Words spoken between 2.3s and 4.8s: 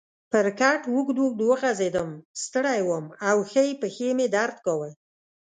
ستړی وم او ښۍ پښې مې درد